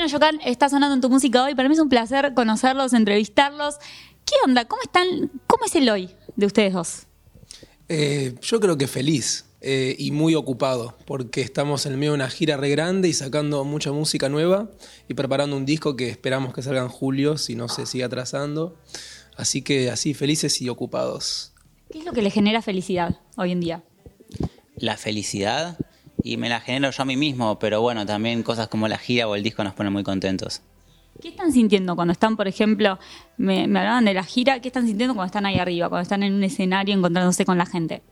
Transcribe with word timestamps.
Tino 0.00 0.08
Yocan 0.08 0.40
está 0.46 0.70
sonando 0.70 0.94
en 0.94 1.02
tu 1.02 1.10
música 1.10 1.44
hoy. 1.44 1.54
Para 1.54 1.68
mí 1.68 1.74
es 1.74 1.78
un 1.78 1.90
placer 1.90 2.32
conocerlos, 2.32 2.94
entrevistarlos. 2.94 3.74
¿Qué 4.24 4.32
onda? 4.46 4.64
¿Cómo 4.64 4.80
están? 4.80 5.30
¿Cómo 5.46 5.66
es 5.66 5.74
el 5.74 5.90
hoy 5.90 6.08
de 6.36 6.46
ustedes 6.46 6.72
dos? 6.72 7.02
Eh, 7.90 8.34
yo 8.40 8.60
creo 8.60 8.78
que 8.78 8.86
feliz 8.86 9.44
eh, 9.60 9.94
y 9.98 10.10
muy 10.10 10.34
ocupado, 10.36 10.96
porque 11.04 11.42
estamos 11.42 11.84
en 11.84 11.92
el 11.92 11.98
medio 11.98 12.12
de 12.12 12.14
una 12.14 12.30
gira 12.30 12.56
re 12.56 12.70
grande 12.70 13.08
y 13.08 13.12
sacando 13.12 13.62
mucha 13.64 13.92
música 13.92 14.30
nueva 14.30 14.70
y 15.06 15.12
preparando 15.12 15.54
un 15.54 15.66
disco 15.66 15.96
que 15.96 16.08
esperamos 16.08 16.54
que 16.54 16.62
salga 16.62 16.80
en 16.80 16.88
julio, 16.88 17.36
si 17.36 17.54
no 17.54 17.68
se 17.68 17.84
sigue 17.84 18.04
atrasando. 18.04 18.78
Así 19.36 19.60
que 19.60 19.90
así, 19.90 20.14
felices 20.14 20.62
y 20.62 20.70
ocupados. 20.70 21.52
¿Qué 21.92 21.98
es 21.98 22.06
lo 22.06 22.12
que 22.12 22.22
le 22.22 22.30
genera 22.30 22.62
felicidad 22.62 23.20
hoy 23.36 23.52
en 23.52 23.60
día? 23.60 23.84
La 24.76 24.96
felicidad 24.96 25.76
y 26.22 26.36
me 26.36 26.48
la 26.48 26.60
genero 26.60 26.90
yo 26.90 27.02
a 27.02 27.06
mí 27.06 27.16
mismo, 27.16 27.58
pero 27.58 27.80
bueno, 27.80 28.06
también 28.06 28.42
cosas 28.42 28.68
como 28.68 28.88
la 28.88 28.98
gira 28.98 29.28
o 29.28 29.34
el 29.34 29.42
disco 29.42 29.64
nos 29.64 29.74
ponen 29.74 29.92
muy 29.92 30.02
contentos. 30.02 30.62
¿Qué 31.20 31.28
están 31.28 31.52
sintiendo 31.52 31.96
cuando 31.96 32.12
están, 32.12 32.36
por 32.36 32.48
ejemplo, 32.48 32.98
me, 33.36 33.64
hablaban 33.64 34.04
de 34.04 34.14
la 34.14 34.24
gira, 34.24 34.60
qué 34.60 34.68
están 34.68 34.86
sintiendo 34.86 35.14
cuando 35.14 35.26
están 35.26 35.46
ahí 35.46 35.58
arriba, 35.58 35.88
cuando 35.88 36.02
están 36.02 36.22
en 36.22 36.32
un 36.32 36.44
escenario 36.44 36.94
encontrándose 36.94 37.44
con 37.44 37.58
la 37.58 37.66
gente? 37.66 38.02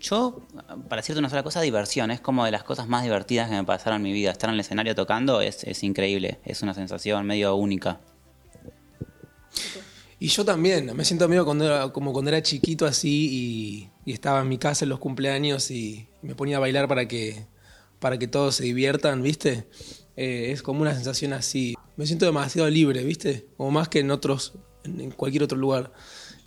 Yo, 0.00 0.40
para 0.88 1.02
decirte 1.02 1.18
una 1.18 1.28
sola 1.28 1.42
cosa, 1.42 1.60
diversión. 1.60 2.10
Es 2.10 2.20
como 2.20 2.44
de 2.44 2.50
las 2.50 2.64
cosas 2.64 2.88
más 2.88 3.02
divertidas 3.02 3.50
que 3.50 3.56
me 3.56 3.64
pasaron 3.64 3.96
en 3.96 4.02
mi 4.02 4.12
vida. 4.12 4.30
Estar 4.30 4.48
en 4.48 4.54
el 4.54 4.60
escenario 4.60 4.94
tocando 4.94 5.42
es, 5.42 5.62
es 5.64 5.84
increíble. 5.84 6.40
Es 6.44 6.62
una 6.62 6.72
sensación 6.72 7.26
medio 7.26 7.54
única. 7.54 8.00
Y 10.22 10.28
yo 10.28 10.44
también, 10.44 10.94
me 10.94 11.06
siento 11.06 11.26
medio 11.28 11.46
cuando 11.46 11.94
como 11.94 12.12
cuando 12.12 12.30
era 12.30 12.42
chiquito 12.42 12.84
así 12.84 13.88
y, 14.04 14.12
estaba 14.12 14.42
en 14.42 14.48
mi 14.48 14.58
casa 14.58 14.84
en 14.84 14.90
los 14.90 14.98
cumpleaños 14.98 15.70
y 15.70 16.08
me 16.20 16.34
ponía 16.34 16.58
a 16.58 16.60
bailar 16.60 16.88
para 16.88 17.08
que, 17.08 17.46
para 18.00 18.18
que 18.18 18.28
todos 18.28 18.56
se 18.56 18.64
diviertan, 18.64 19.22
¿viste? 19.22 19.66
Eh, 20.16 20.50
es 20.52 20.62
como 20.62 20.82
una 20.82 20.94
sensación 20.94 21.32
así. 21.32 21.74
Me 21.96 22.04
siento 22.04 22.26
demasiado 22.26 22.68
libre, 22.68 23.02
¿viste? 23.02 23.46
Como 23.56 23.70
más 23.70 23.88
que 23.88 24.00
en 24.00 24.10
otros, 24.10 24.52
en, 24.84 25.10
cualquier 25.10 25.44
otro 25.44 25.56
lugar. 25.56 25.90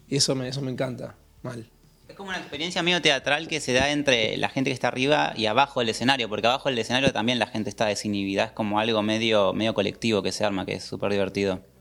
Y 0.07 0.17
eso 0.17 0.35
me, 0.35 0.47
eso 0.47 0.61
me 0.61 0.69
encanta, 0.69 1.15
mal. 1.41 1.71
Es 2.07 2.15
como 2.15 2.29
una 2.29 2.37
experiencia 2.37 2.83
medio 2.83 3.01
teatral 3.01 3.47
que 3.47 3.59
se 3.59 3.73
da 3.73 3.89
entre 3.89 4.37
la 4.37 4.49
gente 4.49 4.69
que 4.69 4.75
está 4.75 4.89
arriba 4.89 5.33
y 5.35 5.47
abajo 5.47 5.79
del 5.79 5.89
escenario, 5.89 6.29
porque 6.29 6.45
abajo 6.45 6.69
del 6.69 6.77
escenario 6.77 7.11
también 7.11 7.39
la 7.39 7.47
gente 7.47 7.71
está 7.71 7.87
desinhibida, 7.87 8.43
es 8.43 8.51
como 8.51 8.79
algo 8.79 9.01
medio, 9.01 9.51
medio 9.53 9.73
colectivo 9.73 10.21
que 10.21 10.31
se 10.31 10.45
arma, 10.45 10.63
que 10.63 10.73
es 10.73 10.83
súper 10.83 11.11
divertido. 11.11 11.72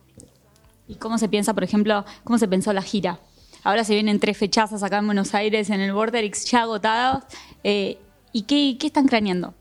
¿Y 0.89 0.97
cómo 0.97 1.19
se 1.19 1.29
piensa, 1.29 1.55
por 1.55 1.65
ejemplo, 1.65 2.05
cómo 2.25 2.39
se 2.39 2.49
pensó 2.49 2.73
la 2.73 2.83
gira? 2.83 3.21
Ahora 3.65 3.85
se 3.85 3.95
vienen 3.95 4.19
tres 4.19 4.37
fechazas 4.37 4.83
acá 4.83 4.99
en 4.99 5.07
Buenos 5.07 5.35
Aires, 5.35 5.71
en 5.71 5.81
el 5.81 5.93
Borderix, 5.93 6.45
ya 6.45 6.63
agotados. 6.63 7.25
Eh, 7.63 7.99
¿Y 8.33 8.43
qué, 8.43 8.77
qué, 8.79 8.89
están 8.89 9.07
craneando? 9.07 9.55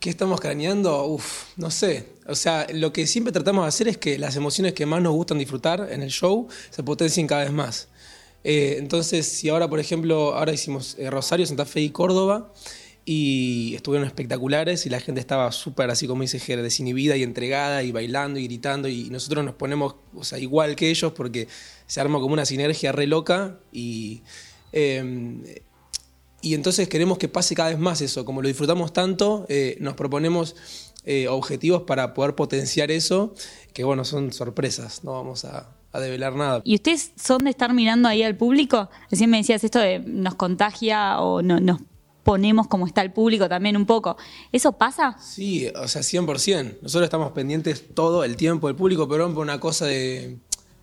¿Qué 0.00 0.10
estamos 0.10 0.40
craneando? 0.40 1.06
Uf, 1.06 1.56
no 1.56 1.70
sé. 1.70 2.08
O 2.26 2.34
sea, 2.34 2.66
lo 2.72 2.92
que 2.92 3.06
siempre 3.06 3.32
tratamos 3.32 3.64
de 3.64 3.68
hacer 3.68 3.88
es 3.88 3.96
que 3.96 4.18
las 4.18 4.34
emociones 4.34 4.72
que 4.72 4.86
más 4.86 5.00
nos 5.00 5.12
gustan 5.12 5.38
disfrutar 5.38 5.88
en 5.90 6.02
el 6.02 6.10
show 6.10 6.48
se 6.70 6.82
potencien 6.82 7.26
cada 7.26 7.44
vez 7.44 7.52
más. 7.52 7.88
Eh, 8.44 8.76
entonces, 8.78 9.26
si 9.28 9.48
ahora, 9.48 9.68
por 9.68 9.78
ejemplo, 9.78 10.34
ahora 10.34 10.52
hicimos 10.52 10.96
eh, 10.98 11.10
Rosario, 11.10 11.46
Santa 11.46 11.64
Fe 11.64 11.80
y 11.80 11.90
Córdoba, 11.90 12.52
y 13.10 13.74
estuvieron 13.74 14.06
espectaculares 14.06 14.84
y 14.84 14.90
la 14.90 15.00
gente 15.00 15.18
estaba 15.18 15.50
súper, 15.50 15.88
así 15.88 16.06
como 16.06 16.20
dice 16.20 16.38
Ger, 16.38 16.60
desinhibida 16.60 17.16
y 17.16 17.22
entregada 17.22 17.82
y 17.82 17.90
bailando 17.90 18.38
y 18.38 18.44
gritando 18.44 18.86
y 18.86 19.08
nosotros 19.08 19.46
nos 19.46 19.54
ponemos, 19.54 19.94
o 20.14 20.24
sea, 20.24 20.38
igual 20.38 20.76
que 20.76 20.90
ellos 20.90 21.14
porque 21.14 21.48
se 21.86 22.02
arma 22.02 22.20
como 22.20 22.34
una 22.34 22.44
sinergia 22.44 22.92
re 22.92 23.06
loca 23.06 23.60
y, 23.72 24.20
em, 24.72 25.42
y 26.42 26.52
entonces 26.52 26.86
queremos 26.90 27.16
que 27.16 27.28
pase 27.28 27.54
cada 27.54 27.70
vez 27.70 27.78
más 27.78 28.02
eso, 28.02 28.26
como 28.26 28.42
lo 28.42 28.48
disfrutamos 28.48 28.92
tanto, 28.92 29.46
eh, 29.48 29.78
nos 29.80 29.94
proponemos 29.94 30.54
eh, 31.06 31.28
objetivos 31.28 31.84
para 31.84 32.12
poder 32.12 32.34
potenciar 32.34 32.90
eso, 32.90 33.32
que 33.72 33.84
bueno, 33.84 34.04
son 34.04 34.34
sorpresas, 34.34 35.02
no 35.02 35.12
vamos 35.12 35.46
a, 35.46 35.74
develar 35.94 36.36
nada. 36.36 36.60
¿Y 36.62 36.76
ustedes 36.76 37.10
son 37.16 37.42
de 37.42 37.50
estar 37.50 37.72
mirando 37.72 38.08
ahí 38.08 38.22
al 38.22 38.36
público? 38.36 38.88
Recién 39.10 39.30
me 39.30 39.38
decías 39.38 39.64
esto 39.64 39.80
de 39.80 39.98
nos 39.98 40.36
contagia 40.36 41.18
o 41.20 41.42
no, 41.42 41.58
nos 41.58 41.80
ponemos 42.28 42.66
como 42.66 42.86
está 42.86 43.00
el 43.00 43.10
público 43.10 43.48
también 43.48 43.74
un 43.74 43.86
poco. 43.86 44.18
¿Eso 44.52 44.72
pasa? 44.72 45.16
Sí, 45.18 45.66
o 45.74 45.88
sea, 45.88 46.02
100%. 46.02 46.80
Nosotros 46.82 47.04
estamos 47.04 47.32
pendientes 47.32 47.94
todo 47.94 48.22
el 48.22 48.36
tiempo 48.36 48.66
del 48.66 48.76
público, 48.76 49.08
pero 49.08 49.26
una 49.28 49.58
cosa 49.58 49.86
de 49.86 50.36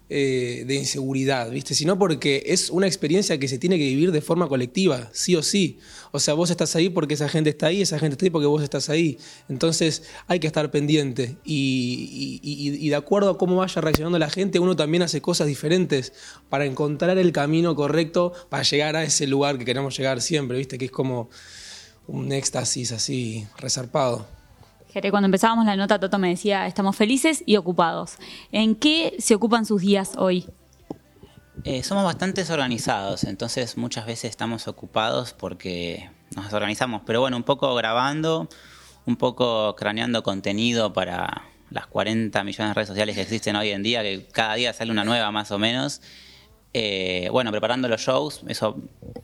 eh, 0.07 0.65
de 0.67 0.75
inseguridad, 0.75 1.49
¿viste? 1.49 1.73
Sino 1.73 1.97
porque 1.97 2.43
es 2.45 2.69
una 2.69 2.85
experiencia 2.85 3.39
que 3.39 3.47
se 3.47 3.57
tiene 3.57 3.79
que 3.79 3.85
vivir 3.85 4.11
de 4.11 4.21
forma 4.21 4.47
colectiva, 4.47 5.09
sí 5.13 5.35
o 5.35 5.41
sí. 5.41 5.79
O 6.11 6.19
sea, 6.19 6.35
vos 6.35 6.51
estás 6.51 6.75
ahí 6.75 6.89
porque 6.89 7.15
esa 7.15 7.27
gente 7.27 7.49
está 7.49 7.67
ahí, 7.67 7.81
esa 7.81 7.97
gente 7.97 8.13
está 8.13 8.25
ahí 8.25 8.29
porque 8.29 8.45
vos 8.45 8.61
estás 8.61 8.89
ahí. 8.89 9.17
Entonces 9.49 10.03
hay 10.27 10.39
que 10.39 10.45
estar 10.45 10.69
pendiente 10.69 11.37
y, 11.43 12.87
de 12.87 12.95
acuerdo 12.95 13.31
a 13.31 13.37
cómo 13.39 13.55
vaya 13.55 13.81
reaccionando 13.81 14.19
la 14.19 14.29
gente, 14.29 14.59
uno 14.59 14.75
también 14.75 15.01
hace 15.01 15.21
cosas 15.21 15.47
diferentes 15.47 16.13
para 16.49 16.65
encontrar 16.65 17.17
el 17.17 17.31
camino 17.31 17.75
correcto 17.75 18.31
para 18.49 18.61
llegar 18.61 18.95
a 18.95 19.03
ese 19.03 19.25
lugar 19.25 19.57
que 19.57 19.65
queremos 19.65 19.97
llegar 19.97 20.21
siempre, 20.21 20.59
¿viste? 20.59 20.77
Que 20.77 20.85
es 20.85 20.91
como 20.91 21.31
un 22.05 22.31
éxtasis 22.31 22.91
así 22.91 23.47
resarpado 23.57 24.27
cuando 25.11 25.25
empezábamos 25.25 25.65
la 25.65 25.75
nota, 25.75 25.99
Toto 25.99 26.17
me 26.17 26.29
decía, 26.29 26.67
estamos 26.67 26.95
felices 26.95 27.43
y 27.45 27.57
ocupados. 27.57 28.17
¿En 28.51 28.75
qué 28.75 29.15
se 29.19 29.35
ocupan 29.35 29.65
sus 29.65 29.81
días 29.81 30.13
hoy? 30.17 30.47
Eh, 31.63 31.83
somos 31.83 32.05
bastante 32.05 32.43
organizados, 32.51 33.23
entonces 33.23 33.77
muchas 33.77 34.05
veces 34.05 34.29
estamos 34.29 34.67
ocupados 34.67 35.33
porque 35.33 36.09
nos 36.35 36.53
organizamos, 36.53 37.01
pero 37.05 37.21
bueno, 37.21 37.37
un 37.37 37.43
poco 37.43 37.73
grabando, 37.75 38.47
un 39.05 39.15
poco 39.15 39.75
craneando 39.75 40.21
contenido 40.23 40.93
para 40.93 41.43
las 41.71 41.87
40 41.87 42.43
millones 42.43 42.69
de 42.69 42.73
redes 42.73 42.87
sociales 42.87 43.15
que 43.15 43.21
existen 43.21 43.55
hoy 43.55 43.71
en 43.71 43.83
día, 43.83 44.01
que 44.01 44.27
cada 44.31 44.55
día 44.55 44.73
sale 44.73 44.91
una 44.91 45.03
nueva 45.03 45.31
más 45.31 45.51
o 45.51 45.57
menos. 45.57 46.01
Eh, 46.73 47.29
bueno, 47.31 47.51
preparando 47.51 47.87
los 47.87 48.01
shows, 48.01 48.43
eso 48.47 48.77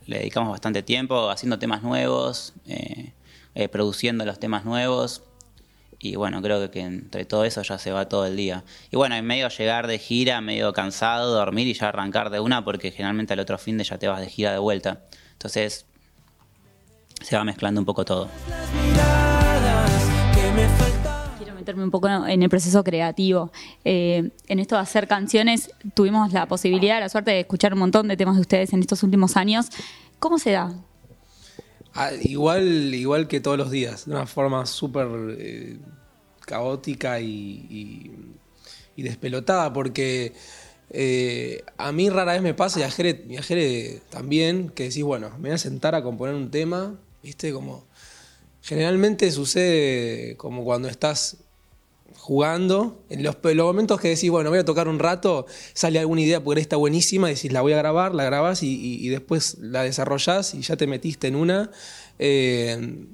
le 0.06 0.20
dedicamos 0.20 0.52
bastante 0.52 0.84
tiempo, 0.84 1.30
haciendo 1.30 1.60
temas 1.60 1.84
nuevos, 1.84 2.54
eh, 2.66 3.14
produciendo 3.70 4.26
los 4.26 4.40
temas 4.40 4.66
nuevos, 4.66 5.24
y 6.02 6.16
bueno, 6.16 6.42
creo 6.42 6.72
que, 6.72 6.80
entre 6.80 7.26
todo 7.26 7.46
eso 7.46 7.62
ya 7.62 7.78
se 7.78 7.92
va 7.92 8.10
todo 8.10 8.26
el 8.26 8.36
día. 8.36 8.64
Y 8.90 8.96
bueno, 8.96 9.16
en 9.16 9.24
medio 9.24 9.50
llegar 9.50 9.86
de 9.86 10.00
gira, 10.00 10.42
medio 10.42 10.74
cansado, 10.74 11.32
dormir 11.32 11.68
y 11.68 11.74
ya 11.74 11.90
arrancar 11.90 12.32
de 12.32 12.40
una, 12.40 12.66
porque 12.66 12.90
generalmente 12.90 13.34
al 13.34 13.40
otro 13.40 13.60
fin 13.60 13.78
de 13.78 13.84
ya 13.84 14.00
te 14.00 14.08
vas 14.08 14.20
de 14.20 14.28
gira 14.28 14.52
de 14.52 14.58
vuelta. 14.58 15.02
Entonces, 15.34 15.86
se 17.22 17.38
va 17.38 17.44
mezclando 17.44 17.80
un 17.80 17.86
poco 17.86 18.04
todo. 18.04 18.30
Quiero 21.38 21.54
meterme 21.54 21.84
un 21.84 21.92
poco 21.92 22.08
en 22.08 22.42
el 22.42 22.50
proceso 22.50 22.84
creativo. 22.84 23.52
Eh, 23.86 24.32
en 24.48 24.60
esto 24.60 24.76
de 24.76 24.82
hacer 24.82 25.08
canciones, 25.08 25.70
tuvimos 25.94 26.34
la 26.34 26.48
posibilidad, 26.48 27.00
la 27.00 27.10
suerte 27.10 27.30
de 27.30 27.42
escuchar 27.42 27.74
un 27.74 27.80
montón 27.80 28.08
de 28.08 28.18
temas 28.18 28.36
de 28.36 28.42
ustedes 28.42 28.74
en 28.74 28.80
estos 28.80 29.04
últimos 29.04 29.38
años. 29.38 29.70
¿Cómo 30.18 30.40
se 30.40 30.52
da? 30.52 30.74
Ah, 31.94 32.12
igual, 32.22 32.94
igual 32.94 33.28
que 33.28 33.42
todos 33.42 33.58
los 33.58 33.70
días, 33.70 34.06
de 34.06 34.12
una 34.12 34.26
forma 34.26 34.66
súper 34.66 35.08
eh, 35.38 35.78
caótica 36.46 37.20
y, 37.20 38.12
despelotada, 38.96 39.74
porque 39.74 40.34
eh, 40.92 41.64
a 41.78 41.92
mí 41.92 42.10
rara 42.10 42.34
vez 42.34 42.42
me 42.44 42.54
pasa, 42.54 42.80
y 42.80 42.84
a 42.84 42.92
Jere, 42.92 44.02
también, 44.10 44.70
que 44.70 44.84
decís, 44.84 45.04
bueno, 45.04 45.32
me 45.38 45.50
voy 45.50 45.52
a 45.52 45.58
sentar 45.58 45.96
a 45.96 46.04
componer 46.04 46.36
un 46.36 46.52
tema, 46.52 47.00
¿viste? 47.24 47.52
Como 47.52 47.84
generalmente 48.62 49.32
sucede 49.32 50.38
como 50.38 50.64
cuando 50.64 50.88
estás 50.88 51.38
jugando. 52.22 53.04
En 53.10 53.24
los, 53.24 53.36
momentos 53.44 54.00
que 54.00 54.10
decís, 54.10 54.30
bueno, 54.30 54.52
voy 54.52 54.60
a 54.60 54.66
tocar 54.66 54.88
un 54.88 55.00
rato, 55.00 55.48
sale 55.74 55.98
alguna 55.98 56.22
idea 56.22 56.44
porque 56.44 56.62
está 56.62 56.76
buenísima, 56.76 57.28
decís, 57.28 57.52
la 57.52 57.62
voy 57.62 57.74
a 57.74 57.78
grabar, 57.78 58.14
la 58.14 58.24
grabas 58.24 58.62
y, 58.62 59.10
después 59.10 59.58
la 59.60 59.82
desarrollás 59.84 60.54
y 60.54 60.62
ya 60.62 60.78
te 60.78 60.86
metiste 60.86 61.28
en 61.28 61.36
una. 61.36 61.72
Eh, 62.20 63.06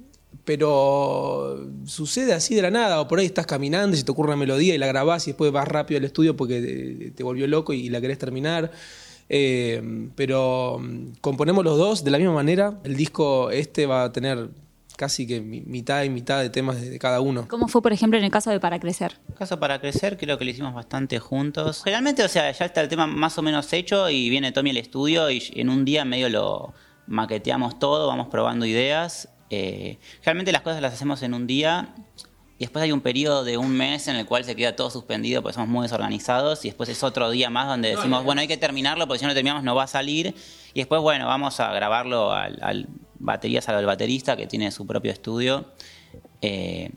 pero 0.44 1.66
sucede 1.86 2.34
así 2.34 2.54
de 2.54 2.62
la 2.62 2.70
nada, 2.70 3.00
o 3.00 3.08
por 3.08 3.18
ahí 3.18 3.26
estás 3.26 3.46
caminando 3.46 3.96
y 3.96 3.98
se 3.98 4.04
te 4.04 4.10
ocurre 4.10 4.28
una 4.28 4.36
melodía 4.36 4.74
y 4.74 4.78
la 4.78 4.86
grabás 4.86 5.26
y 5.26 5.30
después 5.30 5.52
vas 5.52 5.66
rápido 5.66 5.98
al 5.98 6.04
estudio 6.04 6.36
porque 6.36 7.12
te, 7.14 7.22
volvió 7.22 7.46
loco 7.46 7.72
y 7.72 7.88
la 7.88 8.00
querés 8.02 8.18
terminar. 8.18 8.70
Eh, 9.30 10.10
pero 10.16 10.80
mm, 10.80 11.16
componemos 11.22 11.64
los 11.64 11.78
dos 11.78 12.04
de 12.04 12.10
la 12.10 12.18
misma 12.18 12.34
manera. 12.34 12.78
El 12.84 12.96
disco 12.96 13.50
este 13.50 13.86
va 13.86 14.04
a 14.04 14.12
tener 14.12 14.48
casi 14.98 15.28
que 15.28 15.40
mitad 15.40 16.02
y 16.02 16.10
mitad 16.10 16.40
de 16.40 16.50
temas 16.50 16.80
de 16.80 16.98
cada 16.98 17.20
uno. 17.20 17.46
¿Cómo 17.46 17.68
fue, 17.68 17.80
por 17.80 17.92
ejemplo, 17.92 18.18
en 18.18 18.24
el 18.24 18.32
caso 18.32 18.50
de 18.50 18.58
Para 18.58 18.80
Crecer? 18.80 19.12
En 19.26 19.32
el 19.32 19.38
caso 19.38 19.60
Para 19.60 19.80
Crecer 19.80 20.18
creo 20.18 20.36
que 20.36 20.44
lo 20.44 20.50
hicimos 20.50 20.74
bastante 20.74 21.20
juntos. 21.20 21.82
Realmente, 21.84 22.24
o 22.24 22.28
sea, 22.28 22.50
ya 22.50 22.64
está 22.64 22.80
el 22.80 22.88
tema 22.88 23.06
más 23.06 23.38
o 23.38 23.42
menos 23.42 23.72
hecho 23.72 24.10
y 24.10 24.28
viene 24.28 24.50
Tommy 24.50 24.70
al 24.70 24.76
estudio 24.76 25.30
y 25.30 25.40
en 25.54 25.68
un 25.68 25.84
día 25.84 26.04
medio 26.04 26.28
lo 26.28 26.74
maqueteamos 27.06 27.78
todo, 27.78 28.08
vamos 28.08 28.26
probando 28.26 28.66
ideas. 28.66 29.28
Eh, 29.50 29.98
realmente 30.24 30.50
las 30.50 30.62
cosas 30.62 30.82
las 30.82 30.92
hacemos 30.92 31.22
en 31.22 31.32
un 31.32 31.46
día 31.46 31.94
y 32.58 32.64
después 32.64 32.82
hay 32.82 32.90
un 32.90 33.00
periodo 33.00 33.44
de 33.44 33.56
un 33.56 33.70
mes 33.70 34.08
en 34.08 34.16
el 34.16 34.26
cual 34.26 34.44
se 34.44 34.56
queda 34.56 34.74
todo 34.74 34.90
suspendido 34.90 35.42
porque 35.42 35.54
somos 35.54 35.68
muy 35.68 35.84
desorganizados 35.84 36.64
y 36.64 36.68
después 36.68 36.88
es 36.88 37.04
otro 37.04 37.30
día 37.30 37.50
más 37.50 37.68
donde 37.68 37.90
decimos, 37.90 38.24
bueno, 38.24 38.40
hay 38.40 38.48
que 38.48 38.56
terminarlo 38.56 39.06
porque 39.06 39.20
si 39.20 39.24
no 39.24 39.28
lo 39.28 39.34
terminamos 39.34 39.62
no 39.62 39.76
va 39.76 39.84
a 39.84 39.86
salir 39.86 40.34
y 40.74 40.80
después, 40.80 41.00
bueno, 41.00 41.28
vamos 41.28 41.60
a 41.60 41.72
grabarlo 41.72 42.32
al, 42.32 42.88
batería, 43.18 43.60
salvo 43.62 43.80
el 43.80 43.86
baterista 43.86 44.36
que 44.36 44.46
tiene 44.46 44.70
su 44.70 44.86
propio 44.86 45.12
estudio. 45.12 45.72
Eh, 46.40 46.90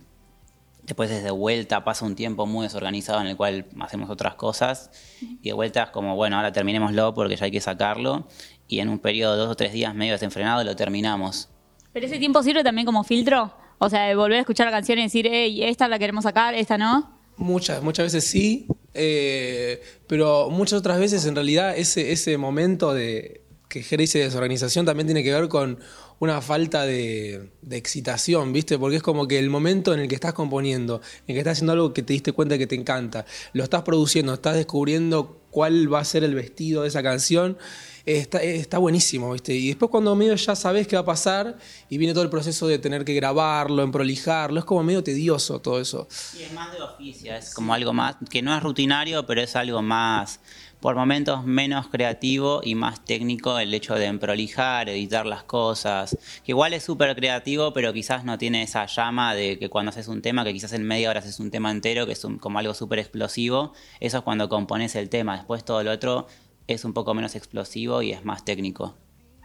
Después 0.84 1.10
desde 1.10 1.30
vuelta 1.32 1.84
pasa 1.84 2.06
un 2.06 2.16
tiempo 2.16 2.46
muy 2.48 2.64
desorganizado 2.66 3.22
en 3.22 3.28
el 3.28 3.38
cual 3.38 3.66
hacemos 3.80 4.10
otras 4.10 4.36
cosas 4.36 4.90
y 5.22 5.50
de 5.50 5.54
vuelta 5.54 5.84
es 5.84 5.90
como, 5.92 6.16
bueno, 6.16 6.38
ahora 6.38 6.52
terminémoslo 6.52 7.14
porque 7.14 7.36
ya 7.36 7.46
hay 7.46 7.52
que 7.52 7.62
sacarlo 7.62 8.28
y 8.68 8.80
en 8.80 8.90
un 8.90 8.98
periodo 8.98 9.34
de 9.34 9.40
dos 9.40 9.52
o 9.52 9.56
tres 9.56 9.74
días 9.74 9.94
medio 9.94 10.14
desenfrenado 10.14 10.64
lo 10.64 10.76
terminamos. 10.76 11.50
¿Pero 11.94 12.08
ese 12.08 12.18
tiempo 12.18 12.42
sirve 12.42 12.64
también 12.64 12.86
como 12.86 13.04
filtro? 13.04 13.54
O 13.78 13.90
sea, 13.90 14.08
de 14.08 14.16
volver 14.16 14.38
a 14.38 14.42
escuchar 14.42 14.66
la 14.66 14.72
canción 14.72 14.98
y 15.00 15.04
decir, 15.04 15.28
hey, 15.32 15.64
esta 15.64 15.88
la 15.88 16.00
queremos 16.00 16.24
sacar, 16.24 16.56
esta 16.56 16.78
no. 16.78 17.20
Muchas, 17.38 17.82
muchas 17.84 18.08
veces 18.08 18.26
sí, 18.26 18.68
eh, 18.94 19.82
pero 20.08 20.50
muchas 20.50 20.80
otras 20.80 21.00
veces 21.00 21.26
en 21.26 21.36
realidad 21.36 21.78
ese, 21.78 22.12
ese 22.12 22.38
momento 22.38 22.94
de 22.94 23.42
que 23.70 23.84
Jere 23.84 24.04
dice 24.04 24.20
desorganización 24.20 24.86
también 24.86 25.08
tiene 25.08 25.24
que 25.24 25.32
ver 25.32 25.48
con 25.48 25.80
una 26.22 26.40
falta 26.40 26.86
de, 26.86 27.50
de, 27.64 27.78
excitación, 27.78 28.54
¿viste? 28.54 28.78
Porque 28.78 28.98
es 28.98 29.02
como 29.02 29.28
que 29.28 29.40
el 29.40 29.50
momento 29.50 29.92
en 29.92 30.02
el 30.02 30.08
que 30.08 30.14
estás 30.14 30.34
componiendo, 30.34 31.02
en 31.26 31.34
que 31.34 31.40
estás 31.40 31.54
haciendo 31.54 31.74
algo 31.74 31.94
que 31.94 32.04
te 32.04 32.14
diste 32.14 32.32
cuenta 32.32 32.60
que 32.60 32.68
te 32.68 32.76
encanta, 32.76 33.26
lo 33.54 33.64
estás 33.64 33.82
produciendo, 33.82 34.36
estás 34.36 34.56
descubriendo 34.56 35.42
cuál 35.50 35.92
va 35.92 36.00
a 36.00 36.06
ser 36.06 36.24
el 36.24 36.36
vestido 36.36 36.84
de 36.84 36.90
esa 36.90 37.02
canción 37.02 37.58
está, 38.06 38.42
está 38.42 38.78
buenísimo, 38.78 39.32
¿viste? 39.34 39.54
Y 39.54 39.68
después 39.70 39.92
cuando 39.92 40.16
medio 40.16 40.36
ya 40.36 40.56
sabes 40.56 40.88
qué 40.88 40.96
va 40.96 41.02
a 41.02 41.06
pasar 41.06 41.58
y 41.90 41.98
viene 41.98 42.14
todo 42.14 42.24
el 42.24 42.30
proceso 42.30 42.68
de 42.68 42.80
tener 42.80 43.06
que 43.06 43.14
grabarlo, 43.14 43.84
en 43.84 43.92
prolijarlo, 43.92 44.60
es 44.60 44.66
como 44.66 44.84
medio 44.84 45.04
tedioso 45.04 45.60
todo 45.60 45.80
eso. 45.80 46.08
Y 46.38 46.44
es 46.44 46.54
más 46.54 46.72
de 46.72 46.82
oficio, 46.82 47.34
es 47.36 47.54
como 47.54 47.74
algo 47.74 47.94
más, 47.94 48.16
que 48.30 48.42
no 48.42 48.56
es 48.56 48.64
rutinario, 48.64 49.26
pero 49.26 49.42
es 49.42 49.56
algo 49.56 49.82
más, 49.82 50.40
por 50.80 50.96
momentos 50.96 51.46
menos 51.46 51.88
creativo 51.88 52.62
y 52.64 52.74
más 52.74 53.06
técnico 53.06 53.60
el 53.60 53.74
hecho 53.74 53.94
de 53.94 54.12
prolijar, 54.18 54.90
editar 54.90 55.26
las 55.28 55.44
cosas, 55.44 56.18
que 56.44 56.52
igual 56.52 56.74
es 56.74 56.84
súper 56.84 57.16
creativo, 57.16 57.72
pero 57.72 57.94
quizás 57.94 58.26
no 58.26 58.38
tiene 58.38 58.64
esa 58.64 58.88
llama 58.88 59.36
de 59.36 59.60
que 59.60 59.70
cuando 59.70 59.90
haces 59.90 60.08
un 60.08 60.24
tema, 60.24 60.44
que 60.44 60.54
quizás 60.54 60.74
en 60.74 60.84
media 60.84 61.12
hora 61.12 61.20
haces 61.20 61.40
un 61.40 61.52
tema 61.52 61.70
entero, 61.70 62.08
que 62.08 62.14
es 62.14 62.28
como 62.40 62.58
algo 62.58 62.74
súper 62.74 63.00
explosivo, 63.00 63.74
eso 64.00 64.18
es 64.18 64.24
cuando 64.24 64.50
compones 64.50 64.96
el 64.96 65.10
tema, 65.10 65.38
después 65.38 65.64
todo 65.64 65.84
lo 65.84 65.92
otro 65.92 66.28
es 66.74 66.86
un 66.86 66.94
poco 66.94 67.14
menos 67.14 67.36
explosivo 67.36 68.02
y 68.02 68.12
es 68.12 68.26
más 68.26 68.46
técnico. 68.46 68.96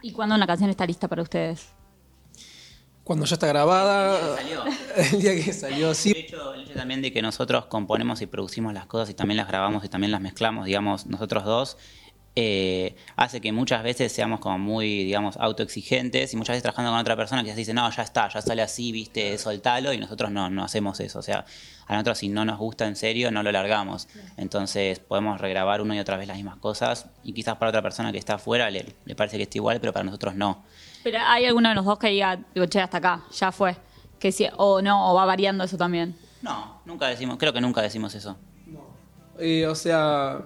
¿Y 0.01 0.11
cuándo 0.11 0.35
una 0.35 0.47
canción 0.47 0.69
está 0.69 0.85
lista 0.85 1.07
para 1.07 1.21
ustedes? 1.21 1.73
Cuando 3.03 3.25
ya 3.25 3.35
está 3.35 3.47
grabada. 3.47 4.37
El 4.97 5.21
día 5.21 5.33
que 5.33 5.53
salió, 5.53 5.93
sí. 5.95 6.11
El 6.11 6.17
hecho, 6.17 6.53
el 6.53 6.63
hecho, 6.63 6.73
también 6.73 7.01
de 7.01 7.11
que 7.11 7.21
nosotros 7.21 7.67
componemos 7.67 8.21
y 8.21 8.25
producimos 8.25 8.73
las 8.73 8.85
cosas 8.85 9.09
y 9.09 9.13
también 9.13 9.37
las 9.37 9.47
grabamos 9.47 9.85
y 9.85 9.89
también 9.89 10.11
las 10.11 10.21
mezclamos, 10.21 10.65
digamos, 10.65 11.05
nosotros 11.05 11.45
dos, 11.45 11.77
eh, 12.39 12.95
hace 13.15 13.41
que 13.41 13.51
muchas 13.51 13.81
veces 13.81 14.11
seamos 14.11 14.39
como 14.39 14.59
muy, 14.59 15.05
digamos, 15.05 15.37
autoexigentes 15.37 16.31
y 16.31 16.37
muchas 16.37 16.53
veces 16.53 16.61
trabajando 16.61 16.91
con 16.91 16.99
otra 16.99 17.15
persona 17.15 17.43
que 17.43 17.49
se 17.49 17.55
dice, 17.55 17.73
no, 17.73 17.89
ya 17.89 18.03
está, 18.03 18.29
ya 18.29 18.43
sale 18.43 18.61
así, 18.61 18.91
viste, 18.91 19.35
soltalo 19.39 19.91
y 19.91 19.97
nosotros 19.97 20.29
no, 20.29 20.47
no 20.47 20.63
hacemos 20.63 20.99
eso. 20.99 21.17
O 21.17 21.23
sea, 21.23 21.45
a 21.87 21.93
nosotros 21.93 22.19
si 22.19 22.29
no 22.29 22.45
nos 22.45 22.59
gusta 22.59 22.85
en 22.85 22.95
serio, 22.95 23.31
no 23.31 23.41
lo 23.41 23.51
largamos. 23.51 24.07
Entonces 24.37 24.99
podemos 24.99 25.41
regrabar 25.41 25.81
una 25.81 25.95
y 25.95 25.99
otra 25.99 26.15
vez 26.15 26.27
las 26.27 26.37
mismas 26.37 26.57
cosas 26.57 27.07
y 27.23 27.33
quizás 27.33 27.55
para 27.55 27.69
otra 27.69 27.81
persona 27.81 28.11
que 28.11 28.19
está 28.19 28.35
afuera 28.35 28.69
le, 28.69 28.85
le 29.05 29.15
parece 29.15 29.37
que 29.37 29.43
está 29.43 29.57
igual, 29.57 29.79
pero 29.79 29.91
para 29.91 30.03
nosotros 30.03 30.35
no. 30.35 30.63
Pero 31.01 31.17
hay 31.19 31.45
alguno 31.45 31.69
de 31.69 31.75
los 31.75 31.85
dos 31.85 31.97
que 31.97 32.09
diga, 32.09 32.39
digo, 32.53 32.67
che, 32.67 32.79
hasta 32.79 32.99
acá, 32.99 33.23
ya 33.31 33.51
fue. 33.51 33.75
Que 34.19 34.31
si, 34.31 34.47
o 34.57 34.79
no, 34.83 35.11
o 35.11 35.15
va 35.15 35.25
variando 35.25 35.63
eso 35.63 35.75
también. 35.75 36.15
No, 36.43 36.81
nunca 36.85 37.07
decimos, 37.07 37.37
creo 37.39 37.51
que 37.51 37.61
nunca 37.61 37.81
decimos 37.81 38.13
eso. 38.13 38.37
No. 38.67 38.85
Eh, 39.39 39.65
o 39.65 39.73
sea, 39.73 40.45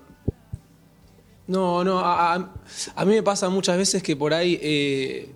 no, 1.51 1.83
no, 1.83 1.99
a, 1.99 2.33
a, 2.95 3.05
mí 3.05 3.13
me 3.13 3.23
pasa 3.23 3.49
muchas 3.49 3.77
veces 3.77 4.01
que 4.01 4.15
por 4.15 4.33
ahí, 4.33 4.57
eh, 4.61 5.29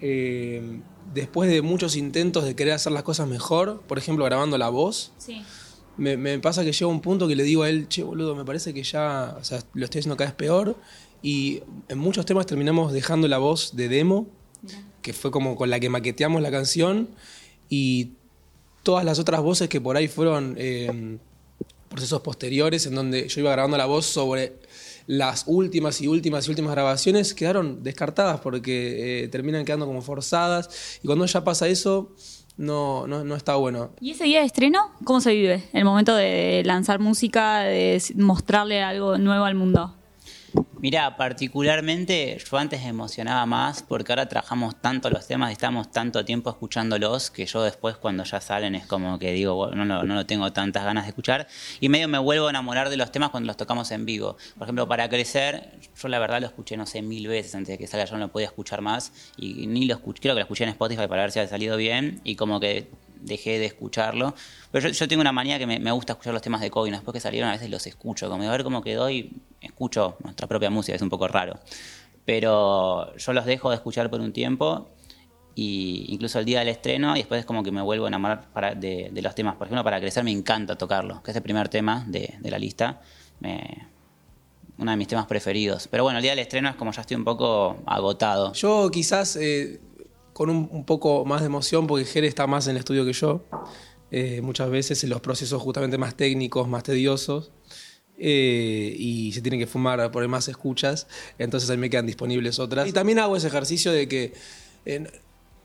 eh, 0.00 0.80
después 1.14 1.48
de 1.48 1.62
muchos 1.62 1.94
intentos 1.94 2.44
de 2.44 2.56
querer 2.56 2.74
hacer 2.74 2.90
las 2.90 3.04
cosas 3.04 3.28
mejor, 3.28 3.82
por 3.82 3.98
ejemplo, 3.98 4.24
grabando 4.24 4.58
la 4.58 4.68
voz, 4.68 5.12
sí. 5.18 5.44
me, 5.96 6.16
me, 6.16 6.40
pasa 6.40 6.64
que 6.64 6.72
llega 6.72 6.88
un 6.88 7.00
punto 7.00 7.28
que 7.28 7.36
le 7.36 7.44
digo 7.44 7.62
a 7.62 7.68
él, 7.68 7.86
che, 7.88 8.02
boludo, 8.02 8.34
me 8.34 8.44
parece 8.44 8.74
que 8.74 8.82
ya, 8.82 9.36
o 9.40 9.44
sea, 9.44 9.60
lo 9.74 9.84
estoy 9.84 10.00
haciendo 10.00 10.16
cada 10.16 10.30
vez 10.30 10.36
peor, 10.36 10.76
y 11.22 11.62
en 11.86 11.98
muchos 11.98 12.26
temas 12.26 12.46
terminamos 12.46 12.92
dejando 12.92 13.28
la 13.28 13.38
voz 13.38 13.76
de 13.76 13.88
demo, 13.88 14.26
yeah. 14.66 14.84
que 15.02 15.12
fue 15.12 15.30
como 15.30 15.54
con 15.54 15.70
la 15.70 15.78
que 15.78 15.88
maqueteamos 15.88 16.42
la 16.42 16.50
canción, 16.50 17.10
y 17.68 18.10
todas 18.82 19.04
las 19.04 19.20
otras 19.20 19.40
voces 19.40 19.68
que 19.68 19.80
por 19.80 19.96
ahí 19.96 20.08
fueron... 20.08 20.56
Eh, 20.58 21.18
procesos 21.88 22.20
posteriores 22.20 22.86
en 22.86 22.94
donde 22.94 23.28
yo 23.28 23.40
iba 23.40 23.50
grabando 23.52 23.76
la 23.76 23.86
voz 23.86 24.06
sobre 24.06 24.58
las 25.06 25.44
últimas 25.46 26.00
y 26.00 26.06
últimas 26.06 26.46
y 26.46 26.50
últimas 26.50 26.72
grabaciones 26.72 27.34
quedaron 27.34 27.82
descartadas 27.82 28.40
porque 28.40 29.24
eh, 29.24 29.28
terminan 29.28 29.64
quedando 29.64 29.86
como 29.86 30.02
forzadas 30.02 30.98
y 31.02 31.06
cuando 31.06 31.24
ya 31.24 31.44
pasa 31.44 31.66
eso 31.66 32.14
no, 32.58 33.06
no, 33.06 33.24
no, 33.24 33.36
está 33.36 33.54
bueno. 33.54 33.90
¿Y 34.00 34.10
ese 34.10 34.24
día 34.24 34.40
de 34.40 34.46
estreno 34.46 34.90
cómo 35.04 35.20
se 35.20 35.32
vive? 35.32 35.64
El 35.72 35.84
momento 35.84 36.14
de 36.14 36.62
lanzar 36.64 36.98
música, 36.98 37.60
de 37.60 38.02
mostrarle 38.16 38.82
algo 38.82 39.16
nuevo 39.16 39.44
al 39.44 39.54
mundo. 39.54 39.97
Mira, 40.80 41.16
particularmente 41.16 42.38
yo 42.38 42.56
antes 42.56 42.80
me 42.82 42.90
emocionaba 42.90 43.44
más 43.46 43.82
porque 43.82 44.12
ahora 44.12 44.28
trabajamos 44.28 44.80
tanto 44.80 45.10
los 45.10 45.26
temas 45.26 45.50
y 45.50 45.54
estamos 45.54 45.90
tanto 45.90 46.24
tiempo 46.24 46.50
escuchándolos 46.50 47.32
que 47.32 47.46
yo 47.46 47.64
después 47.64 47.96
cuando 47.96 48.22
ya 48.22 48.40
salen 48.40 48.76
es 48.76 48.86
como 48.86 49.18
que 49.18 49.32
digo, 49.32 49.56
bueno, 49.56 49.84
no, 49.84 50.04
no, 50.04 50.14
no 50.14 50.26
tengo 50.26 50.52
tantas 50.52 50.84
ganas 50.84 51.02
de 51.02 51.08
escuchar 51.08 51.48
y 51.80 51.88
medio 51.88 52.06
me 52.06 52.18
vuelvo 52.18 52.46
a 52.46 52.50
enamorar 52.50 52.90
de 52.90 52.96
los 52.96 53.10
temas 53.10 53.30
cuando 53.30 53.48
los 53.48 53.56
tocamos 53.56 53.90
en 53.90 54.06
vivo. 54.06 54.36
Por 54.56 54.66
ejemplo, 54.66 54.86
para 54.86 55.08
crecer, 55.08 55.80
yo 56.00 56.06
la 56.06 56.20
verdad 56.20 56.40
lo 56.40 56.46
escuché 56.46 56.76
no 56.76 56.86
sé 56.86 57.02
mil 57.02 57.26
veces 57.26 57.56
antes 57.56 57.74
de 57.74 57.78
que 57.78 57.88
salga, 57.88 58.04
yo 58.04 58.12
no 58.12 58.26
lo 58.26 58.28
podía 58.32 58.46
escuchar 58.46 58.80
más 58.80 59.12
y 59.36 59.66
ni 59.66 59.84
lo 59.84 59.94
escuché, 59.94 60.20
creo 60.20 60.34
que 60.36 60.40
lo 60.40 60.44
escuché 60.44 60.62
en 60.62 60.70
Spotify 60.70 61.08
para 61.08 61.22
ver 61.22 61.32
si 61.32 61.40
había 61.40 61.50
salido 61.50 61.76
bien 61.76 62.20
y 62.22 62.36
como 62.36 62.60
que 62.60 62.88
dejé 63.20 63.58
de 63.58 63.66
escucharlo. 63.66 64.34
Pero 64.70 64.88
yo, 64.88 65.08
tengo 65.08 65.20
una 65.20 65.32
manía 65.32 65.58
que 65.58 65.66
me, 65.66 65.78
me, 65.78 65.90
gusta 65.92 66.12
escuchar 66.12 66.32
los 66.32 66.42
temas 66.42 66.60
de 66.60 66.70
Coin. 66.70 66.92
Después 66.92 67.12
que 67.12 67.20
salieron, 67.20 67.48
a 67.48 67.52
veces 67.52 67.70
los 67.70 67.86
escucho. 67.86 68.28
Como 68.28 68.44
a 68.44 68.50
ver 68.50 68.64
cómo 68.64 68.82
quedó 68.82 69.10
y 69.10 69.32
escucho 69.60 70.16
nuestra 70.22 70.46
propia 70.46 70.70
música. 70.70 70.96
Es 70.96 71.02
un 71.02 71.08
poco 71.08 71.28
raro. 71.28 71.58
Pero 72.24 73.16
yo 73.16 73.32
los 73.32 73.44
dejo 73.46 73.70
de 73.70 73.76
escuchar 73.76 74.10
por 74.10 74.20
un 74.20 74.32
tiempo. 74.32 74.88
Y 75.54 76.06
incluso 76.08 76.38
el 76.38 76.44
día 76.44 76.60
del 76.60 76.68
estreno. 76.68 77.16
Y 77.16 77.20
después 77.20 77.40
es 77.40 77.46
como 77.46 77.62
que 77.62 77.70
me 77.70 77.82
vuelvo 77.82 78.04
a 78.04 78.08
enamorar 78.08 78.48
para, 78.52 78.74
de, 78.74 79.10
de, 79.12 79.22
los 79.22 79.34
temas. 79.34 79.56
Por 79.56 79.66
ejemplo, 79.66 79.84
para 79.84 80.00
crecer 80.00 80.24
me 80.24 80.30
encanta 80.30 80.76
tocarlo. 80.76 81.22
Que 81.22 81.30
es 81.30 81.36
el 81.36 81.42
primer 81.42 81.68
tema 81.68 82.04
de, 82.06 82.36
de 82.38 82.50
la 82.50 82.58
lista. 82.58 83.00
Me, 83.40 83.88
uno 84.78 84.90
de 84.90 84.96
mis 84.96 85.08
temas 85.08 85.26
preferidos. 85.26 85.88
Pero 85.88 86.04
bueno, 86.04 86.18
el 86.18 86.22
día 86.22 86.32
del 86.32 86.38
estreno 86.40 86.68
es 86.68 86.76
como 86.76 86.92
ya 86.92 87.00
estoy 87.00 87.16
un 87.16 87.24
poco 87.24 87.78
agotado. 87.86 88.52
Yo 88.52 88.90
quizás. 88.90 89.36
Eh 89.36 89.80
con 90.38 90.50
un, 90.50 90.84
poco 90.84 91.24
más 91.24 91.40
de 91.40 91.46
emoción 91.46 91.88
porque 91.88 92.04
Jere 92.04 92.28
está 92.28 92.46
más 92.46 92.68
en 92.68 92.70
el 92.70 92.76
estudio 92.76 93.04
que 93.04 93.12
yo, 93.12 93.44
eh, 94.12 94.40
muchas 94.40 94.70
veces 94.70 95.02
en 95.02 95.10
los 95.10 95.20
procesos 95.20 95.60
justamente 95.60 95.98
más 95.98 96.16
técnicos, 96.16 96.68
más 96.68 96.84
tediosos, 96.84 97.50
eh, 98.16 98.94
y 98.96 99.32
se 99.32 99.42
tienen 99.42 99.58
que 99.58 99.66
fumar 99.66 100.12
por 100.12 100.28
más 100.28 100.46
escuchas, 100.46 101.08
entonces 101.40 101.68
ahí 101.70 101.76
me 101.76 101.90
quedan 101.90 102.06
disponibles 102.06 102.60
otras. 102.60 102.86
Y 102.86 102.92
también 102.92 103.18
hago 103.18 103.36
ese 103.36 103.48
ejercicio 103.48 103.90
de 103.90 104.06
que... 104.06 104.32
Eh, 104.86 105.04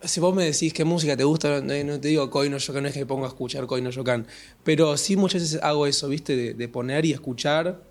si 0.02 0.20
vos 0.20 0.34
me 0.36 0.44
decís 0.44 0.74
qué 0.74 0.84
música 0.84 1.16
te 1.16 1.24
gusta, 1.24 1.62
no 1.62 2.00
te 2.00 2.08
digo 2.08 2.30
Koino 2.32 2.58
Yokan, 2.58 2.82
no 2.82 2.90
es 2.90 2.94
que 2.94 3.00
me 3.02 3.06
ponga 3.06 3.28
a 3.28 3.30
escuchar 3.30 3.68
Koino 3.68 3.92
Yokan, 3.92 4.26
pero 4.64 4.98
sí 4.98 5.16
muchas 5.16 5.44
veces 5.44 5.62
hago 5.62 5.86
eso, 5.86 6.10
¿viste? 6.10 6.36
De, 6.36 6.54
de 6.56 6.68
poner 6.68 7.06
y 7.06 7.14
escuchar 7.14 7.84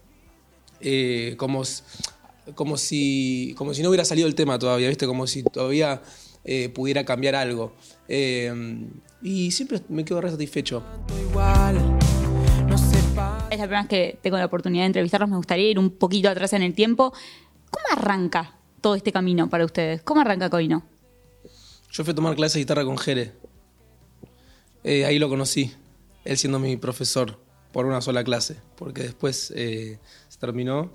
eh, 0.81 1.37
como, 1.39 1.63
como, 2.55 2.77
si, 2.77 3.55
como 3.57 3.73
si 3.73 3.83
no 3.83 3.89
hubiera 3.89 4.05
salido 4.05 4.27
el 4.27 4.35
tema 4.35 4.59
todavía, 4.59 4.89
¿viste? 4.89 5.07
Como 5.07 5.27
si 5.27 5.43
todavía 5.45 6.03
eh, 6.45 6.69
pudiera 6.69 7.05
cambiar 7.05 7.35
algo. 7.35 7.73
Eh, 8.09 8.53
y 9.23 9.51
siempre 9.53 9.81
me 9.89 10.05
quedo 10.05 10.21
re 10.21 10.31
satisfecho. 10.31 10.83
Es 13.51 13.59
la 13.59 13.65
primera 13.65 13.83
vez 13.83 13.89
que 13.89 14.19
tengo 14.23 14.39
la 14.39 14.47
oportunidad 14.47 14.85
de 14.85 14.87
entrevistarlos, 14.87 15.29
me 15.29 15.37
gustaría 15.37 15.71
ir 15.71 15.79
un 15.79 15.91
poquito 15.91 16.29
atrás 16.29 16.53
en 16.55 16.63
el 16.63 16.75
tiempo. 16.75 17.13
¿Cómo 17.71 17.85
arranca 17.93 18.57
todo 18.81 18.95
este 18.95 19.13
camino 19.13 19.49
para 19.49 19.65
ustedes? 19.65 20.03
¿Cómo 20.03 20.21
arranca 20.23 20.51
Coino? 20.51 20.83
Yo 21.91 22.05
fui 22.05 22.13
a 22.13 22.15
tomar 22.15 22.35
clases 22.35 22.55
de 22.55 22.61
guitarra 22.61 22.85
con 22.85 22.97
Jere. 22.97 23.33
Eh, 24.85 25.05
ahí 25.05 25.19
lo 25.19 25.29
conocí, 25.29 25.73
él 26.25 26.39
siendo 26.39 26.59
mi 26.59 26.77
profesor, 26.77 27.39
por 27.73 27.87
una 27.87 28.01
sola 28.01 28.25
clase, 28.25 28.57
porque 28.77 29.03
después 29.03 29.53
eh, 29.55 29.99
se 30.29 30.39
terminó 30.39 30.91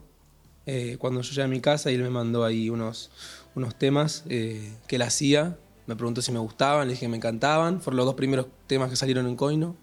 eh, 0.69 0.97
cuando 0.99 1.21
yo 1.21 1.29
llegué 1.29 1.43
a 1.43 1.47
mi 1.47 1.61
casa 1.61 1.89
y 1.91 1.95
él 1.95 2.03
me 2.03 2.09
mandó 2.09 2.43
ahí 2.43 2.69
unos, 2.69 3.09
unos 3.55 3.75
temas 3.75 4.25
eh, 4.27 4.73
que 4.87 4.97
él 4.97 5.01
hacía. 5.01 5.57
Me 5.85 5.95
preguntó 5.95 6.21
si 6.21 6.33
me 6.33 6.39
gustaban, 6.39 6.87
le 6.87 6.93
dije 6.93 7.05
que 7.05 7.09
me 7.09 7.15
encantaban. 7.15 7.79
Fueron 7.79 7.95
los 7.97 8.05
dos 8.05 8.15
primeros 8.15 8.47
temas 8.67 8.89
que 8.89 8.97
salieron 8.97 9.27
en 9.27 9.37
Coino. 9.37 9.77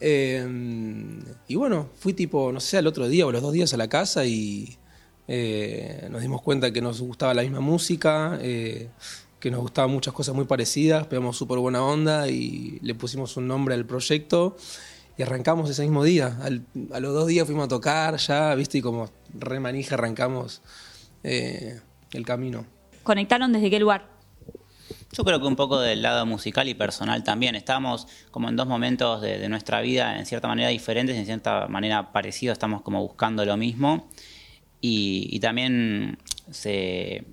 Eh, 0.00 0.44
y 1.46 1.54
bueno, 1.54 1.88
fui 1.96 2.12
tipo, 2.12 2.50
no 2.50 2.58
sé, 2.58 2.76
al 2.76 2.88
otro 2.88 3.08
día 3.08 3.24
o 3.24 3.30
los 3.30 3.40
dos 3.40 3.52
días 3.52 3.72
a 3.72 3.76
la 3.76 3.88
casa 3.88 4.26
y 4.26 4.76
nos 6.10 6.20
dimos 6.20 6.42
cuenta 6.42 6.72
que 6.72 6.82
nos 6.82 7.00
gustaba 7.00 7.32
la 7.32 7.42
misma 7.42 7.60
música, 7.60 8.38
que 8.42 9.50
nos 9.50 9.60
gustaban 9.60 9.92
muchas 9.92 10.12
cosas 10.12 10.34
muy 10.34 10.44
parecidas, 10.44 11.06
pegamos 11.06 11.38
súper 11.38 11.58
buena 11.58 11.82
onda 11.82 12.28
y 12.28 12.80
le 12.82 12.94
pusimos 12.94 13.36
un 13.36 13.46
nombre 13.46 13.74
al 13.74 13.86
proyecto 13.86 14.56
y 15.16 15.22
arrancamos 15.22 15.70
ese 15.70 15.82
mismo 15.82 16.04
día. 16.04 16.36
Al, 16.42 16.64
a 16.92 17.00
los 17.00 17.14
dos 17.14 17.26
días 17.26 17.46
fuimos 17.46 17.66
a 17.66 17.68
tocar 17.68 18.16
ya, 18.16 18.54
viste, 18.54 18.78
y 18.78 18.82
como 18.82 19.10
re 19.38 19.60
manija 19.60 19.94
arrancamos 19.94 20.62
el 21.22 22.26
camino. 22.26 22.66
¿Conectaron 23.02 23.52
desde 23.52 23.70
qué 23.70 23.80
lugar? 23.80 24.14
Yo 25.16 25.24
creo 25.24 25.40
que 25.40 25.46
un 25.46 25.54
poco 25.54 25.78
del 25.78 26.02
lado 26.02 26.26
musical 26.26 26.68
y 26.68 26.74
personal 26.74 27.22
también. 27.22 27.54
Estábamos 27.54 28.08
como 28.32 28.48
en 28.48 28.56
dos 28.56 28.66
momentos 28.66 29.20
de, 29.22 29.48
nuestra 29.48 29.80
vida, 29.80 30.18
en 30.18 30.26
cierta 30.26 30.48
manera 30.48 30.70
diferentes, 30.70 31.16
en 31.16 31.24
cierta 31.24 31.68
manera 31.68 32.10
parecidos, 32.12 32.54
estamos 32.54 32.82
como 32.82 33.00
buscando 33.00 33.44
lo 33.44 33.56
mismo. 33.56 34.08
Y, 34.80 35.38
también 35.40 36.18
se, 36.50 37.24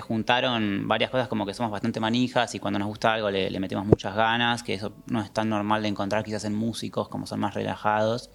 juntaron 0.00 0.88
varias 0.88 1.10
cosas 1.10 1.28
como 1.28 1.46
que 1.46 1.54
somos 1.54 1.72
bastante 1.72 2.00
manijas 2.00 2.54
y 2.54 2.58
cuando 2.58 2.78
nos 2.78 2.88
gusta 2.88 3.14
algo 3.14 3.30
le, 3.30 3.50
le, 3.50 3.60
metemos 3.60 3.86
muchas 3.86 4.14
ganas, 4.14 4.62
que 4.62 4.74
eso 4.74 4.92
no 5.06 5.20
es 5.20 5.32
tan 5.32 5.48
normal 5.48 5.82
de 5.82 5.88
encontrar 5.88 6.24
quizás 6.24 6.44
en 6.44 6.54
músicos, 6.54 7.08
como 7.08 7.26
son 7.26 7.40
más 7.40 7.54
relajados. 7.54 8.30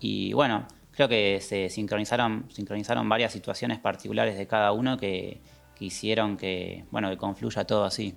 Y 0.00 0.32
bueno, 0.32 0.66
creo 0.92 1.08
que 1.08 1.40
se 1.40 1.70
sincronizaron, 1.70 2.46
sincronizaron 2.50 3.08
varias 3.08 3.32
situaciones 3.32 3.78
particulares 3.78 4.36
de 4.36 4.46
cada 4.46 4.72
uno 4.72 4.98
que, 4.98 5.40
hicieron 5.78 6.36
que, 6.36 6.84
bueno, 6.90 7.08
que 7.08 7.16
confluya 7.16 7.64
todo 7.64 7.84
así. 7.84 8.14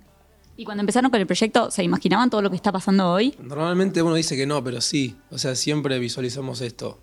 ¿Y 0.54 0.66
cuando 0.66 0.82
empezaron 0.82 1.10
con 1.10 1.18
el 1.18 1.26
proyecto, 1.26 1.70
se 1.70 1.82
imaginaban 1.82 2.28
todo 2.28 2.42
lo 2.42 2.50
que 2.50 2.56
está 2.56 2.70
pasando 2.70 3.10
hoy? 3.10 3.34
Normalmente 3.40 4.02
uno 4.02 4.14
dice 4.14 4.36
que 4.36 4.46
no, 4.46 4.62
pero 4.62 4.82
sí. 4.82 5.16
O 5.30 5.38
sea, 5.38 5.54
siempre 5.54 5.98
visualizamos 5.98 6.60
esto. 6.60 7.00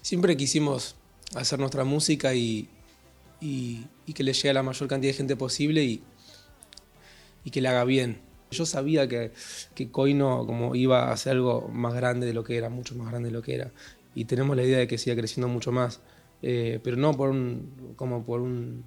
Siempre 0.00 0.34
quisimos 0.38 0.96
hacer 1.34 1.58
nuestra 1.58 1.84
música 1.84 2.34
y, 2.34 2.70
y, 3.40 3.86
que 4.14 4.22
le 4.22 4.32
llegue 4.32 4.50
a 4.50 4.54
la 4.54 4.62
mayor 4.62 4.88
cantidad 4.88 5.12
de 5.12 5.16
gente 5.16 5.36
posible 5.36 5.84
y, 5.84 6.02
y 7.44 7.50
que 7.50 7.60
le 7.60 7.68
haga 7.68 7.84
bien. 7.84 8.20
Yo 8.50 8.64
sabía 8.64 9.08
que, 9.08 9.32
que 9.74 9.90
Coino 9.90 10.46
como 10.46 10.74
iba 10.74 11.08
a 11.08 11.12
hacer 11.12 11.32
algo 11.32 11.68
más 11.68 11.94
grande 11.94 12.26
de 12.26 12.32
lo 12.32 12.44
que 12.44 12.56
era, 12.56 12.68
mucho 12.68 12.94
más 12.94 13.08
grande 13.10 13.28
de 13.28 13.32
lo 13.32 13.42
que 13.42 13.54
era 13.54 13.72
y 14.16 14.24
tenemos 14.24 14.56
la 14.56 14.64
idea 14.64 14.78
de 14.78 14.88
que 14.88 14.96
siga 14.96 15.14
creciendo 15.14 15.46
mucho 15.46 15.70
más, 15.70 16.00
eh, 16.42 16.80
pero 16.82 16.96
no 16.96 17.12
por 17.12 17.28
un, 17.28 17.92
como 17.96 18.24
por 18.24 18.40
un 18.40 18.82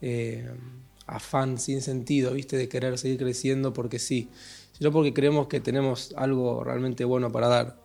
eh, 0.00 0.50
afán 1.06 1.58
sin 1.58 1.82
sentido, 1.82 2.32
¿viste? 2.32 2.56
De 2.56 2.66
querer 2.66 2.96
seguir 2.96 3.18
creciendo 3.18 3.74
porque 3.74 3.98
sí, 3.98 4.30
sino 4.72 4.90
porque 4.90 5.12
creemos 5.12 5.46
que 5.46 5.60
tenemos 5.60 6.14
algo 6.16 6.64
realmente 6.64 7.04
bueno 7.04 7.30
para 7.30 7.48
dar. 7.48 7.76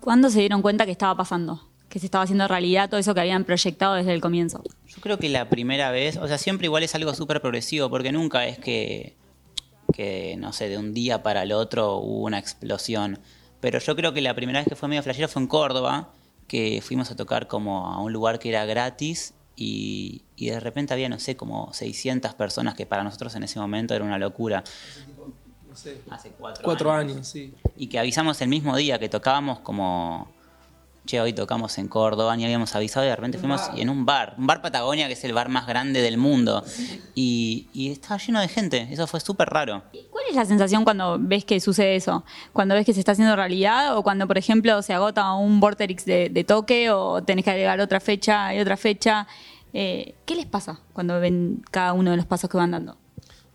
¿Cuándo 0.00 0.28
se 0.28 0.40
dieron 0.40 0.60
cuenta 0.60 0.84
que 0.84 0.92
estaba 0.92 1.16
pasando? 1.16 1.66
Que 1.96 2.00
se 2.00 2.06
estaba 2.06 2.24
haciendo 2.24 2.46
realidad 2.46 2.90
todo 2.90 3.00
eso 3.00 3.14
que 3.14 3.20
habían 3.20 3.44
proyectado 3.44 3.94
desde 3.94 4.12
el 4.12 4.20
comienzo. 4.20 4.62
Yo 4.86 5.00
creo 5.00 5.18
que 5.18 5.30
la 5.30 5.48
primera 5.48 5.90
vez, 5.90 6.18
o 6.18 6.28
sea, 6.28 6.36
siempre 6.36 6.66
igual 6.66 6.82
es 6.82 6.94
algo 6.94 7.14
súper 7.14 7.40
progresivo, 7.40 7.88
porque 7.88 8.12
nunca 8.12 8.46
es 8.46 8.58
que, 8.58 9.16
que, 9.94 10.36
no 10.36 10.52
sé, 10.52 10.68
de 10.68 10.76
un 10.76 10.92
día 10.92 11.22
para 11.22 11.44
el 11.44 11.52
otro 11.52 11.96
hubo 11.96 12.24
una 12.24 12.38
explosión 12.38 13.18
pero 13.60 13.78
yo 13.78 13.96
creo 13.96 14.12
que 14.12 14.20
la 14.20 14.34
primera 14.34 14.60
vez 14.60 14.68
que 14.68 14.76
fue 14.76 14.88
medio 14.88 15.02
flashero 15.02 15.28
fue 15.28 15.42
en 15.42 15.48
Córdoba, 15.48 16.10
que 16.46 16.80
fuimos 16.82 17.10
a 17.10 17.16
tocar 17.16 17.48
como 17.48 17.88
a 17.88 18.00
un 18.00 18.12
lugar 18.12 18.38
que 18.38 18.48
era 18.48 18.64
gratis 18.64 19.34
y, 19.56 20.22
de 20.36 20.60
repente 20.60 20.92
había, 20.92 21.08
no 21.08 21.18
sé, 21.18 21.36
como 21.36 21.72
600 21.72 22.34
personas 22.34 22.74
que 22.74 22.86
para 22.86 23.02
nosotros 23.02 23.34
en 23.34 23.42
ese 23.42 23.58
momento 23.58 23.94
era 23.94 24.04
una 24.04 24.18
locura. 24.18 24.62
Hace 26.10 26.32
cuatro, 26.62 26.92
años, 26.92 27.26
sí. 27.26 27.54
Y 27.76 27.88
que 27.88 27.98
avisamos 27.98 28.40
el 28.40 28.48
mismo 28.48 28.76
día 28.76 28.98
que 28.98 29.08
tocábamos 29.08 29.58
como 29.60 30.30
che, 31.06 31.20
hoy 31.20 31.32
tocamos 31.32 31.78
en 31.78 31.88
Córdoba, 31.88 32.36
ni 32.36 32.44
habíamos 32.44 32.74
avisado 32.74 33.06
y 33.06 33.08
de 33.08 33.16
repente 33.16 33.38
fuimos 33.38 33.62
en 33.76 33.88
un 33.88 34.04
bar, 34.04 34.34
un 34.36 34.46
bar 34.46 34.60
Patagonia 34.60 35.06
que 35.06 35.14
es 35.14 35.24
el 35.24 35.32
bar 35.32 35.48
más 35.48 35.66
grande 35.66 36.02
del 36.02 36.18
mundo. 36.18 36.62
Y, 37.18 37.92
estaba 37.92 38.18
lleno 38.18 38.40
de 38.40 38.48
gente, 38.48 38.88
eso 38.90 39.06
fue 39.06 39.20
súper 39.20 39.48
raro. 39.48 39.82
¿Cuál 40.10 40.24
es 40.28 40.36
la 40.36 40.44
sensación 40.44 40.84
cuando 40.84 41.16
ves 41.18 41.46
que 41.46 41.60
sucede 41.60 41.96
eso? 41.96 42.24
Cuando 42.52 42.74
ves 42.74 42.84
que 42.84 42.92
se 42.92 43.00
está 43.00 43.12
haciendo 43.12 43.34
realidad 43.36 43.96
o 43.96 44.02
cuando, 44.02 44.26
por 44.26 44.36
ejemplo, 44.36 44.82
se 44.82 44.92
agota 44.92 45.32
un 45.32 45.58
vortex 45.58 46.04
de, 46.04 46.44
toque 46.46 46.90
o 46.90 47.22
tenés 47.22 47.44
que 47.44 47.52
agregar 47.52 47.80
otra 47.80 48.00
fecha 48.00 48.54
y 48.54 48.60
otra 48.60 48.76
fecha? 48.76 49.26
Eh, 49.72 50.14
¿Qué 50.26 50.34
les 50.34 50.44
pasa 50.44 50.80
cuando 50.92 51.18
ven 51.20 51.62
cada 51.70 51.94
uno 51.94 52.10
de 52.10 52.18
los 52.18 52.26
pasos 52.26 52.50
que 52.50 52.58
van 52.58 52.72
dando? 52.72 52.98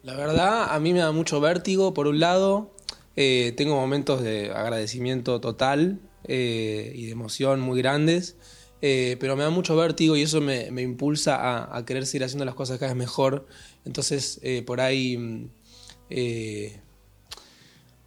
La 0.01 0.15
verdad, 0.15 0.74
a 0.74 0.79
mí 0.79 0.93
me 0.93 1.00
da 1.00 1.12
mucho 1.12 1.39
vértigo, 1.39 1.93
por 1.93 2.08
un 2.08 2.20
lado. 2.20 2.72
Eh, 3.15 3.53
tengo 3.58 3.75
momentos 3.75 4.24
de 4.24 4.51
agradecimiento 4.51 5.39
total 5.39 6.00
eh, 6.24 6.92
y 6.96 7.06
de 7.06 7.12
emoción 7.12 7.60
muy 7.60 7.82
grandes, 7.82 8.36
eh, 8.82 9.18
pero 9.20 9.36
me 9.36 9.44
da 9.44 9.50
mucho 9.50 9.75
vértigo 9.75 10.16
y 10.16 10.24
eso 10.24 10.42
me, 10.42 10.68
impulsa 10.82 11.75
a, 11.75 11.86
querer 11.86 12.06
seguir 12.06 12.25
haciendo 12.25 12.46
las 12.46 12.56
cosas 12.56 12.80
cada 12.80 12.94
vez 12.94 12.98
mejor. 12.98 13.48
Entonces, 13.86 14.40
eh, 14.44 14.63
por 14.63 14.82
ahí 14.82 15.18
mm, 15.18 15.50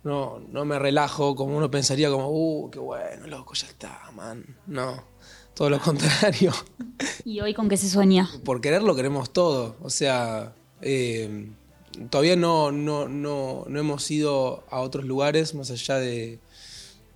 no, 0.03 0.41
no 0.41 0.65
me 0.65 0.79
relajo 0.79 1.35
como 1.35 1.57
uno 1.57 1.71
pensaría, 1.71 2.11
como, 2.11 2.29
uh, 2.31 2.71
qué 2.71 2.79
bueno, 2.79 3.27
loco, 3.27 3.55
ya 3.55 3.67
está, 3.67 4.11
man. 4.13 4.45
No, 4.67 5.05
todo 5.55 5.71
lo 5.71 5.81
contrario. 5.81 6.53
¿Y 7.25 7.41
hoy 7.41 7.55
con 7.55 7.69
qué 7.69 7.77
se 7.77 7.89
sueña? 7.89 8.31
Por 8.45 8.61
querer 8.61 8.83
lo 8.83 8.95
queremos 8.95 9.33
todo, 9.33 9.77
o 9.81 9.91
sea 9.91 10.55
todavía 12.11 12.37
no, 12.37 12.73
no, 12.73 13.09
no, 13.09 13.65
no, 13.69 13.81
hemos 13.81 14.11
ido 14.11 14.65
a 14.71 14.81
otros 14.81 15.05
lugares 15.05 15.55
más 15.55 15.71
allá 15.71 15.99
de, 15.99 16.41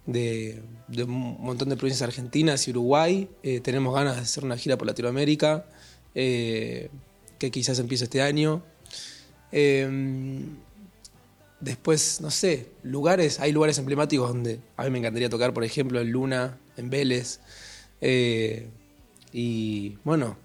de, 0.09 0.63
un 1.07 1.37
montón 1.41 1.69
de 1.69 1.77
provincias 1.77 2.03
argentinas 2.03 2.67
y 2.67 2.71
Uruguay. 2.71 3.29
Eh, 3.43 3.61
tenemos 3.61 3.95
ganas 3.95 4.17
de 4.17 4.23
hacer 4.23 4.45
una 4.45 4.57
gira 4.57 4.77
por 4.77 4.87
Latinoamérica, 4.87 5.67
eh, 6.15 6.91
que 7.39 7.51
quizás 7.51 7.79
empiece 7.79 8.05
este 8.05 8.23
año. 8.23 8.63
Em, 9.53 10.57
después, 11.61 12.21
no 12.21 12.31
sé, 12.31 12.71
lugares, 12.83 13.39
hay 13.39 13.53
lugares 13.53 13.79
emblemáticos 13.79 14.29
donde 14.29 14.61
a 14.77 14.85
mí 14.85 14.91
me 14.91 14.99
encantaría 14.99 15.29
tocar, 15.29 15.53
por 15.53 15.65
ejemplo, 15.65 16.01
en 16.01 16.11
Luna, 16.11 16.59
en 16.77 16.91
Vélez. 16.91 17.41
Eh, 18.01 18.69
y 19.33 19.99
bueno, 20.05 20.39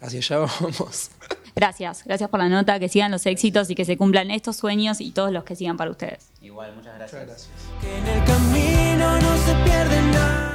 hacia 0.00 0.20
allá 0.20 0.38
vamos. 0.60 1.10
Gracias, 1.54 2.02
gracias 2.04 2.30
por 2.30 2.40
la 2.40 2.48
nota, 2.48 2.78
que 2.78 2.88
sigan 2.88 3.10
los 3.10 3.26
éxitos 3.26 3.68
y 3.68 3.74
que 3.74 3.84
se 3.84 3.98
cumplan 3.98 4.30
estos 4.30 4.56
sueños 4.56 5.02
y 5.02 5.10
todos 5.10 5.32
los 5.32 5.44
que 5.44 5.54
sigan 5.54 5.76
para 5.76 5.90
ustedes. 5.90 6.30
Igual, 6.40 6.74
muchas 6.74 6.94
gracias. 6.94 7.22
Muchas 7.28 7.46
gracias 7.82 8.81
no, 9.20 9.36
se 9.38 9.54
pierde 9.64 10.00
nada. 10.12 10.51